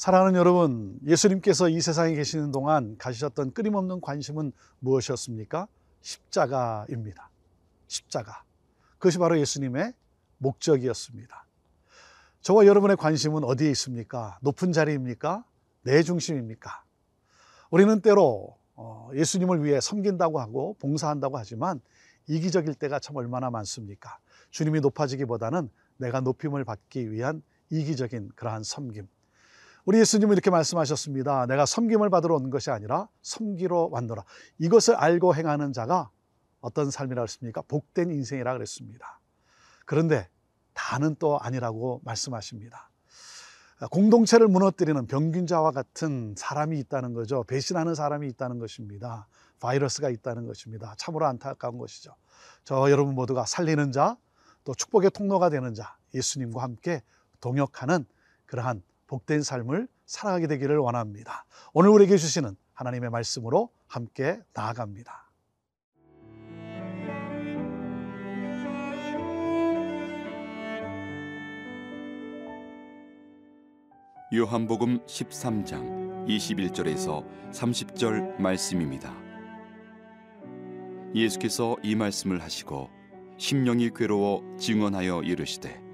[0.00, 5.68] 사랑하는 여러분, 예수님께서 이 세상에 계시는 동안 가지셨던 끊임없는 관심은 무엇이었습니까?
[6.00, 7.28] 십자가입니다.
[7.86, 8.42] 십자가.
[8.92, 9.92] 그것이 바로 예수님의
[10.38, 11.46] 목적이었습니다.
[12.40, 14.38] 저와 여러분의 관심은 어디에 있습니까?
[14.40, 15.44] 높은 자리입니까?
[15.82, 16.82] 내 중심입니까?
[17.70, 21.78] 우리는 때로 어, 예수님을 위해 섬긴다고 하고 봉사한다고 하지만
[22.26, 24.16] 이기적일 때가 참 얼마나 많습니까?
[24.48, 29.06] 주님이 높아지기보다는 내가 높임을 받기 위한 이기적인 그러한 섬김.
[29.84, 31.46] 우리 예수님은 이렇게 말씀하셨습니다.
[31.46, 34.24] 내가 섬김을 받으러 온 것이 아니라 섬기러 왔노라.
[34.58, 36.10] 이것을 알고 행하는 자가
[36.60, 37.62] 어떤 삶이라 했습니까?
[37.62, 39.20] 복된 인생이라 그랬습니다.
[39.86, 40.28] 그런데
[40.74, 42.90] 다는 또 아니라고 말씀하십니다.
[43.90, 47.44] 공동체를 무너뜨리는 병균자와 같은 사람이 있다는 거죠.
[47.44, 49.26] 배신하는 사람이 있다는 것입니다.
[49.58, 50.94] 바이러스가 있다는 것입니다.
[50.98, 52.14] 참으로 안타까운 것이죠.
[52.64, 54.16] 저 여러분 모두가 살리는 자,
[54.64, 57.02] 또 축복의 통로가 되는 자, 예수님과 함께
[57.40, 58.04] 동역하는
[58.44, 61.44] 그러한 복된 삶을 살아가게 되기를 원합니다.
[61.72, 65.32] 오늘 우리에게 주시는 하나님의 말씀으로 함께 나아갑니다.
[74.32, 79.12] 요한복음 13장 21절에서 30절 말씀입니다.
[81.16, 82.88] 예수께서 이 말씀을 하시고
[83.38, 85.89] 심령이 괴로워 증언하여 이르시되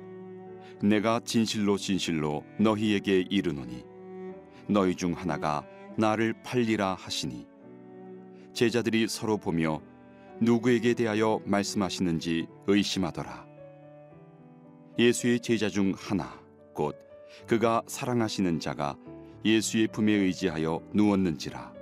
[0.82, 3.84] 내가 진실로 진실로 너희에게 이르노니
[4.68, 5.64] 너희 중 하나가
[5.96, 7.46] 나를 팔리라 하시니
[8.52, 9.80] 제자들이 서로 보며
[10.40, 13.46] 누구에게 대하여 말씀하시는지 의심하더라.
[14.98, 16.40] 예수의 제자 중 하나
[16.74, 16.96] 곧
[17.46, 18.96] 그가 사랑하시는 자가
[19.44, 21.72] 예수의 품에 의지하여 누웠는지라.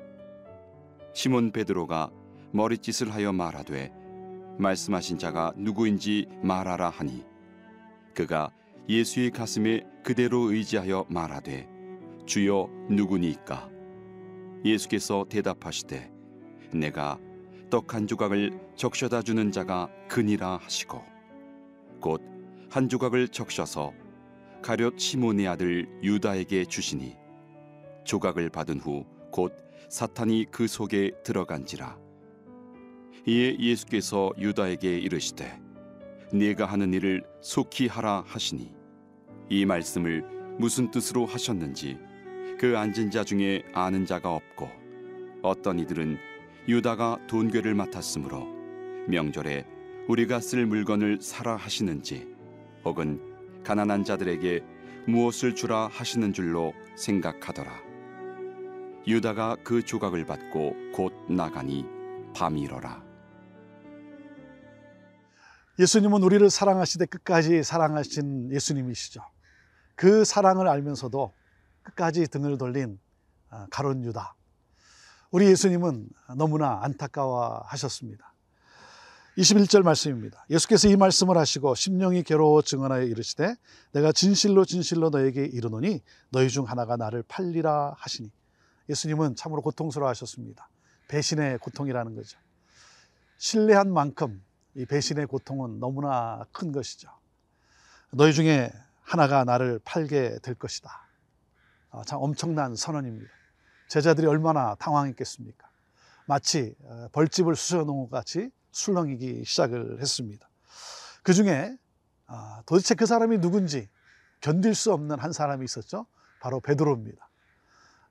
[1.15, 2.11] 시몬 베드로가
[2.53, 3.93] 머릿짓을 하여 말하되
[4.59, 7.25] 말씀하신 자가 누구인지 말하라 하니
[8.15, 8.51] 그가
[8.89, 11.69] 예수의 가슴에 그대로 의지하여 말하되
[12.27, 13.71] 주여 누구니까?
[14.65, 16.11] 예수께서 대답하시되
[16.73, 17.19] 내가
[17.71, 21.03] 떡 한 조각을 적셔다 주는 자가 그니라 하시고
[22.01, 22.23] 곧
[22.71, 23.93] 한 조각을 적셔서
[24.63, 27.17] 가룟 시몬의 아들 유다에게 주시니
[28.05, 29.53] 조각을 받은 후 곧
[29.89, 31.99] 사탄이 그 속에 들어간지라.
[33.27, 35.61] 이에 예수께서 유다에게 이르시되
[36.33, 38.74] 네가 하는 일을 속히 하라 하시니
[39.49, 40.25] 이 말씀을
[40.59, 41.99] 무슨 뜻으로 하셨는지
[42.59, 44.69] 그 앉은 자 중에 아는 자가 없고
[45.43, 46.19] 어떤 이들은
[46.69, 48.47] 유다가 돈괴를 맡았으므로
[49.09, 49.67] 명절에
[50.09, 52.27] 우리가 쓸 물건을 사라 하시는지
[52.85, 53.21] 혹은
[53.65, 54.63] 가난한 자들에게
[55.07, 57.83] 무엇을 주라 하시는 줄로 생각하더라
[59.07, 61.85] 유다가 그 조각을 받고 곧 나가니
[62.35, 63.05] 밤이러라
[65.79, 69.34] 예수님은 우리를 사랑하시되 끝까지 사랑하신 예수님이시죠.
[69.95, 71.33] 그 사랑을 알면서도
[71.83, 72.99] 끝까지 등을 돌린
[73.51, 74.35] 아, 가론 유다.
[75.31, 78.33] 우리 예수님은 너무나 안타까워 하셨습니다.
[79.37, 80.47] 21절 말씀입니다.
[80.49, 83.57] 예수께서 이 말씀을 하시고 심령이 괴로워 증언하여 이르시되
[83.93, 88.31] 내가 진실로 진실로 너에게 이르노니 너희 중 하나가 나를 팔리라 하시니
[88.89, 90.69] 예수님은 참으로 고통스러워 하셨습니다.
[91.09, 92.39] 배신의 고통이라는 거죠.
[93.39, 94.43] 신뢰한 만큼
[94.77, 97.09] 이 배신의 고통은 너무나 큰 것이죠.
[98.13, 98.71] 너희 중에
[99.05, 100.91] 하나가 나를 팔게 될 것이다.
[101.91, 103.31] 아, 참 엄청난 선언입니다.
[103.89, 105.69] 제자들이 얼마나 당황했겠습니까?
[106.27, 110.49] 마치 어, 벌집을 쑤셔놓은 것 같이 술렁이기 시작을 했습니다.
[111.23, 111.77] 그 중에
[112.27, 113.89] 아, 도대체 그 사람이 누군지
[114.41, 116.07] 견딜 수 없는 한 사람이 있었죠.
[116.41, 117.29] 바로 베드로입니다.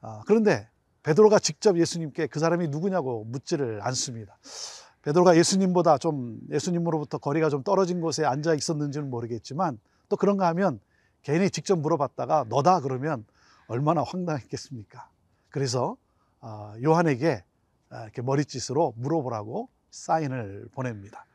[0.02, 0.70] 아, 그런데
[1.02, 4.38] 베드로가 직접 예수님께 그 사람이 누구냐고 묻지를 않습니다.
[5.02, 9.80] 베드로가 예수님보다 좀 예수님으로부터 거리가 좀 떨어진 곳에 앉아 있었는지는 모르겠지만
[10.14, 10.80] 또 그런가 하면
[11.24, 13.26] 괜히 직접 물어봤다가 너다 그러면
[13.66, 15.10] 얼마나 황당했겠습니까?
[15.50, 15.98] 그래서
[16.40, 17.44] 아, 요한에게
[17.90, 21.26] 아, 이렇게 머릿짓으로 물어보라고 사인을 보냅니다.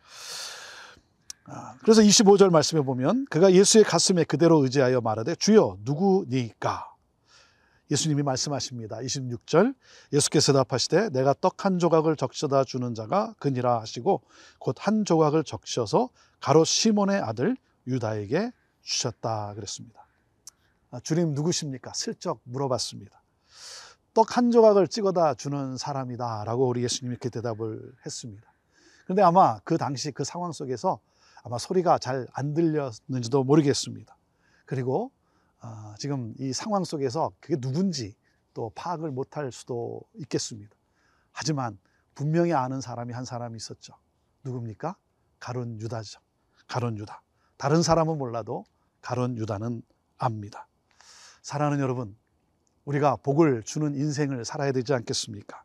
[1.46, 6.86] 아, 그래서 25절 말씀에 보면 그가 예수의 가슴에 그대로 의지하여 말하되 주여 누구니까
[7.90, 8.98] 예수님이 말씀하십니다.
[8.98, 9.74] 26절
[10.12, 14.22] 예수께서 답하시되 내가 떡 한 조각을 적셔다 주는 자가 그니라 하시고
[14.60, 17.56] 곧 한 조각을 적셔서 가로 시몬의 아들
[17.88, 18.52] 유다에게
[18.88, 20.06] 주셨다 그랬습니다.
[20.90, 21.92] 아, 주님 누구십니까?
[21.92, 23.22] 슬쩍 물어봤습니다.
[24.14, 28.52] 떡 한 조각을 찍어다 주는 사람이다 라고 우리 예수님이 이렇게 대답을 했습니다.
[29.04, 31.00] 그런데 아마 그 당시 그 상황 속에서
[31.44, 34.16] 아마 소리가 잘 안 들렸는지도 모르겠습니다.
[34.64, 35.12] 그리고
[35.60, 38.16] 아, 지금 이 상황 속에서 그게 누군지
[38.54, 40.74] 또 파악을 못할 수도 있겠습니다.
[41.32, 41.78] 하지만
[42.14, 43.94] 분명히 아는 사람이 한 사람이 있었죠.
[44.44, 44.96] 누굽니까?
[45.38, 46.20] 가론 유다죠.
[46.66, 47.22] 가론 유다.
[47.56, 48.64] 다른 사람은 몰라도
[49.00, 49.82] 가론 유다는
[50.16, 50.66] 압니다.
[51.42, 52.16] 사랑하는 여러분,
[52.84, 55.62] 우리가 복을 주는 인생을 살아야 되지 않겠습니까?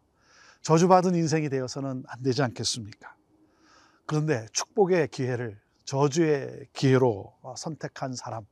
[0.62, 3.16] 저주받은 인생이 되어서는 안 되지 않겠습니까?
[4.06, 8.46] 그런데 축복의 기회를 저주의 기회로 선택한 사람,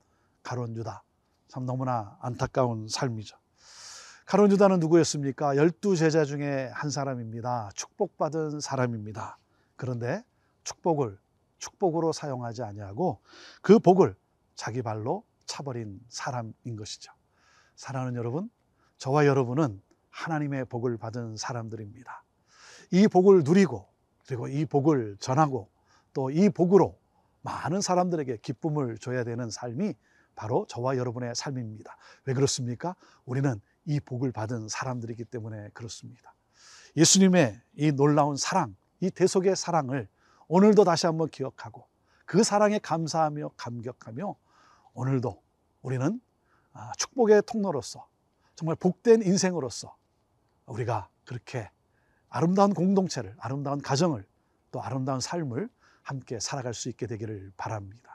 [0.44, 1.04] 가론 유다.
[1.48, 3.38] 참 너무나 안타까운 삶이죠.
[4.26, 5.58] 가론 유다는 누구였습니까?
[5.58, 7.70] 열두 제자 중에 한 사람입니다.
[7.76, 9.38] 축복받은 사람입니다.
[9.76, 10.24] 그런데
[10.64, 11.18] 축복을
[11.58, 13.20] 축복으로 사용하지 아니하고
[13.62, 14.16] 그 복을
[14.56, 17.12] 자기 발로 차버린 사람인 것이죠.
[17.76, 18.50] 사랑하는 여러분,
[18.98, 22.24] 저와 여러분은 하나님의 복을 받은 사람들입니다.
[22.92, 23.88] 이 복을 누리고
[24.28, 25.70] 그리고 이 복을 전하고
[26.14, 27.00] 또 이 복으로
[27.42, 29.96] 많은 사람들에게 기쁨을 줘야 되는 삶이
[30.36, 31.98] 바로 저와 여러분의 삶입니다.
[32.26, 32.96] 왜 그렇습니까?
[33.26, 36.34] 우리는 이 복을 받은 사람들이기 때문에 그렇습니다.
[36.96, 40.08] 예수님의 이 놀라운 사랑, 이 대속의 사랑을
[40.48, 41.88] 오늘도 다시 한번 기억하고
[42.32, 44.36] 그 사랑에 감사하며 감격하며
[44.94, 45.44] 오늘도
[45.82, 46.22] 우리는
[46.72, 48.08] 아, 축복의 통로로서
[48.56, 49.98] 정말 복된 인생으로서
[50.66, 51.70] 우리가 그렇게
[52.30, 54.26] 아름다운 공동체를, 아름다운 가정을,
[54.72, 55.68] 또 아름다운 삶을
[56.04, 58.11] 함께 살아갈 수 있게 되기를 바랍니다.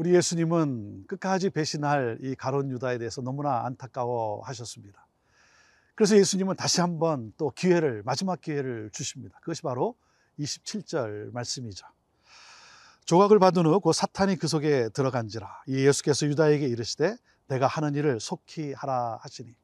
[0.00, 5.06] 우리 예수님은 끝까지 배신할 이 가론 유다에 대해서 너무나 안타까워 하셨습니다.
[5.94, 9.38] 그래서 예수님은 다시 한번 또 기회를, 마지막 기회를 주십니다.
[9.40, 9.94] 그것이 바로
[10.38, 11.86] 27절 말씀이죠.
[13.04, 15.64] 조각을 받은 후 그 사탄이 그 속에 들어간지라.
[15.66, 17.18] 이 예수께서 유다에게 이르시되
[17.48, 19.54] 내가 하는 일을 속히 하라 하시니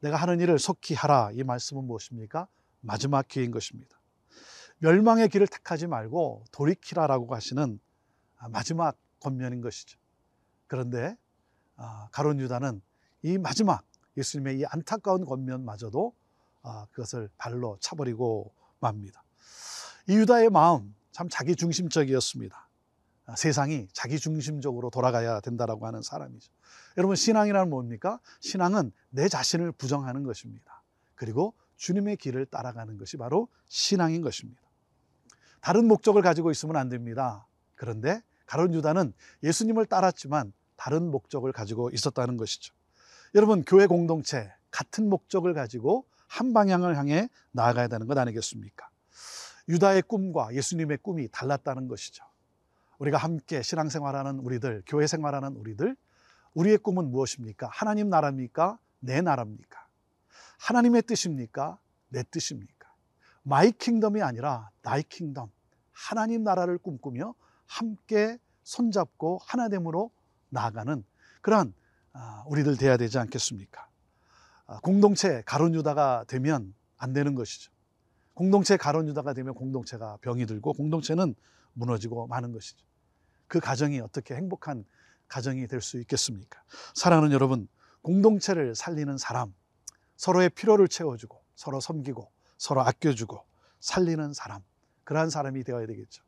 [0.00, 2.46] 내가 하는 일을 속히 하라 이 말씀은 무엇입니까?
[2.82, 3.98] 마지막 기회인 것입니다.
[4.80, 7.80] 멸망의 길을 택하지 말고 돌이키라라고 하시는
[8.50, 9.98] 마지막 권면인 것이죠.
[10.66, 11.16] 그런데
[11.76, 12.80] 아, 가론 유다는
[13.22, 13.84] 이 마지막
[14.16, 16.14] 예수님의 이 안타까운 권면마저도
[16.62, 19.22] 아, 그것을 발로 차버리고 맙니다.
[20.08, 22.68] 이 유다의 마음 참 자기 중심적이었습니다.
[23.26, 26.52] 아, 세상이 자기 중심적으로 돌아가야 된다라고 하는 사람이죠.
[26.96, 28.18] 여러분 신앙이란 뭡니까?
[28.40, 30.82] 신앙은 내 자신을 부정하는 것입니다.
[31.14, 34.62] 그리고 주님의 길을 따라가는 것이 바로 신앙인 것입니다.
[35.60, 37.46] 다른 목적을 가지고 있으면 안 됩니다.
[37.74, 42.74] 그런데 가론 유다는 예수님을 따랐지만 다른 목적을 가지고 있었다는 것이죠.
[43.34, 48.90] 여러분 교회 공동체 같은 목적을 가지고 한 방향을 향해 나아가야 되는 것 아니겠습니까?
[49.70, 52.26] 유다의 꿈과 예수님의 꿈이 달랐다는 것이죠.
[52.98, 55.96] 우리가 함께 신앙생활하는 우리들, 교회 생활하는 우리들,
[56.52, 57.70] 우리의 꿈은 무엇입니까?
[57.72, 58.78] 하나님 나라입니까?
[59.00, 59.86] 내 나라입니까?
[60.58, 61.78] 하나님의 뜻입니까?
[62.10, 62.92] 내 뜻입니까?
[63.44, 65.50] my kingdom이 아니라 thy kingdom,
[65.92, 67.34] 하나님 나라를 꿈꾸며
[67.72, 70.10] 함께 손잡고 하나됨으로
[70.50, 71.02] 나아가는
[71.40, 71.72] 그러한
[72.12, 73.88] 아, 우리들 돼야 되지 않겠습니까?
[74.66, 77.72] 아, 공동체 가룟 유다가 되면 안 되는 것이죠.
[78.34, 81.34] 공동체 가룟 유다가 되면 공동체가 병이 들고 공동체는
[81.72, 82.84] 무너지고 마는 것이죠.
[83.48, 84.84] 그 가정이 어떻게 행복한
[85.28, 86.62] 가정이 될 수 있겠습니까?
[86.94, 87.68] 사랑하는 여러분,
[88.02, 89.54] 공동체를 살리는 사람,
[90.16, 93.42] 서로의 필요를 채워주고 서로 섬기고 서로 아껴주고
[93.80, 94.62] 살리는 사람,
[95.04, 96.22] 그러한 사람이 되어야 되겠죠.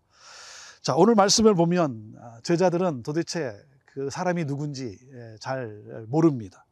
[0.84, 6.66] 자, 오늘 말씀을 보면 아, 제자들은 도대체 그 사람이 누군지 예, 잘 모릅니다.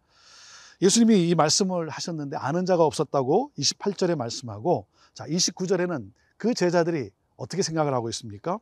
[0.82, 7.94] 예수님이 이 말씀을 하셨는데 아는 자가 없었다고 28절에 말씀하고 자, 29절에는 그 제자들이 어떻게 생각을
[7.94, 8.58] 하고 있습니까?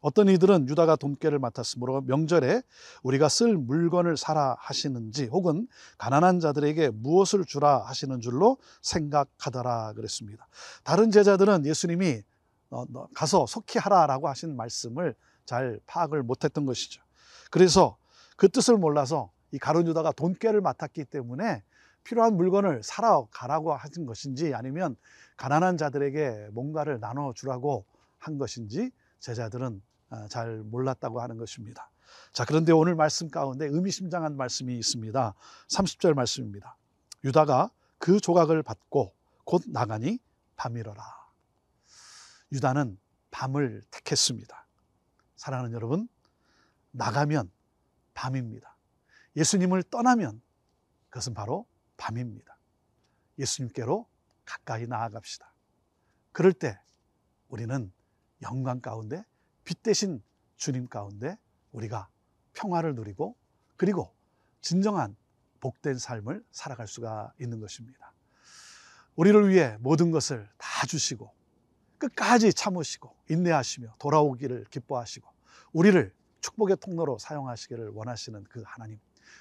[0.00, 2.62] 어떤 이들은 유다가 돈깨를 맡았으므로 명절에
[3.02, 5.68] 우리가 쓸 물건을 사라 하시는지 혹은
[5.98, 10.48] 가난한 자들에게 무엇을 주라 하시는 줄로 생각하더라 그랬습니다.
[10.82, 12.33] 다른 제자들은 예수님이 어,
[13.14, 15.14] 가서 속히 하라라고 하신 말씀을
[15.44, 17.02] 잘 파악을 못했던 것이죠.
[17.50, 17.96] 그래서
[18.36, 21.62] 그 뜻을 몰라서 이 가론 유다가 돈깨를 맡았기 때문에
[22.02, 24.96] 필요한 물건을 사러 가라고 하신 것인지 아니면
[25.36, 27.84] 가난한 자들에게 뭔가를 나눠 주라고
[28.18, 28.90] 한 것인지
[29.20, 31.90] 제자들은 아, 잘 몰랐다고 하는 것입니다.
[32.32, 35.34] 자, 그런데 오늘 말씀 가운데 의미심장한 말씀이 있습니다.
[35.68, 36.76] 30절 말씀입니다.
[37.24, 39.14] 유다가 그 조각을 받고
[39.44, 40.18] 곧 나가니
[40.56, 41.23] 밤이러라.
[42.54, 42.96] 유다는
[43.32, 44.66] 밤을 택했습니다.
[45.34, 46.08] 사랑하는 여러분,
[46.92, 47.50] 나가면
[48.14, 48.76] 밤입니다.
[49.36, 50.40] 예수님을 떠나면
[51.10, 52.56] 그것은 바로 밤입니다.
[53.38, 54.08] 예수님께로
[54.44, 55.52] 가까이 나아갑시다.
[56.30, 56.78] 그럴 때
[57.48, 57.92] 우리는
[58.42, 59.24] 영광 가운데
[59.64, 60.22] 빛 대신
[60.56, 61.36] 주님 가운데
[61.72, 62.08] 우리가
[62.52, 63.36] 평화를 누리고
[63.76, 64.14] 그리고
[64.60, 65.16] 진정한
[65.58, 68.12] 복된 삶을 살아갈 수가 있는 것입니다.
[69.16, 71.32] 우리를 위해 모든 것을 다 주시고
[72.08, 75.28] 끝까지 참으시고 인내하시며 돌아오기를 기뻐하시고
[75.72, 78.98] 우리를 축복의 통로로 사용하시기를 원하시는 그 하나님,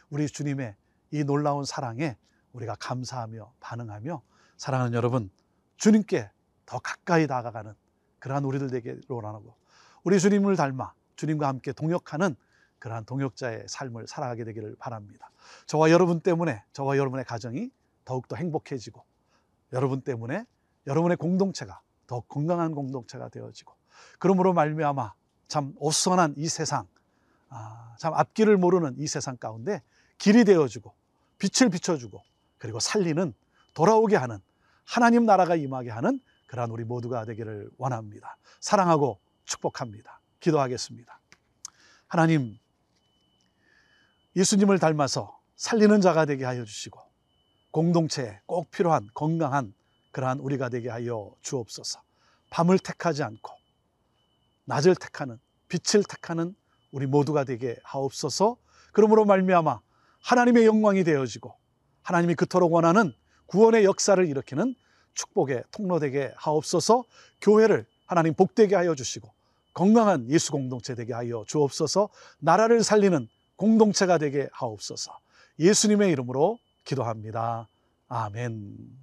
[0.09, 0.75] 우리 주님의
[1.11, 2.17] 이 놀라운 사랑에
[2.53, 4.21] 우리가 감사하며 반응하며
[4.57, 5.29] 사랑하는 여러분
[5.77, 6.29] 주님께
[6.65, 7.73] 더 가까이 다가가는
[8.19, 9.55] 그러한 우리들 되기를 원하고
[10.03, 12.35] 우리 주님을 닮아 주님과 함께 동역하는
[12.79, 15.29] 그러한 동역자의 삶을 살아가게 되기를 바랍니다.
[15.67, 17.69] 저와 여러분 때문에 저와 여러분의 가정이
[18.05, 19.03] 더욱더 행복해지고
[19.73, 20.45] 여러분 때문에
[20.87, 23.73] 여러분의 공동체가 더 건강한 공동체가 되어지고
[24.19, 25.13] 그러므로 말미암아
[25.47, 26.87] 참 어수선한 이 세상
[27.49, 29.81] 아, 참 앞길을 모르는 이 세상 가운데
[30.17, 30.93] 길이 되어주고
[31.37, 32.21] 빛을 비춰주고
[32.57, 33.33] 그리고 살리는
[33.73, 34.39] 돌아오게 하는
[34.85, 38.37] 하나님 나라가 임하게 하는 그러한 우리 모두가 되기를 원합니다.
[38.59, 40.21] 사랑하고 축복합니다.
[40.39, 41.19] 기도하겠습니다.
[42.07, 42.57] 하나님,
[44.35, 46.99] 예수님을 닮아서 살리는 자가 되게 하여 주시고
[47.71, 49.73] 공동체에 꼭 필요한 건강한
[50.13, 52.01] 그러한 우리가 되게 하여 주옵소서.
[52.51, 53.51] 밤을 택하지 않고
[54.65, 56.55] 낮을 택하는 빛을 택하는
[56.91, 58.57] 우리 모두가 되게 하옵소서.
[58.93, 59.81] 그러므로 말미암아
[60.21, 61.53] 하나님의 영광이 되어지고
[62.03, 63.11] 하나님이 그토록 원하는
[63.47, 64.75] 구원의 역사를 일으키는
[65.15, 67.03] 축복의 통로 되게 하옵소서.
[67.41, 69.33] 교회를 하나님 복되게 하여 주시고
[69.73, 72.09] 건강한 예수 공동체 되게 하여 주옵소서.
[72.39, 75.17] 나라를 살리는 공동체가 되게 하옵소서.
[75.59, 77.67] 예수님의 이름으로 기도합니다.
[78.07, 79.02] 아멘.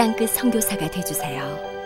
[0.00, 1.79] 땅끝 성교사가 되주세요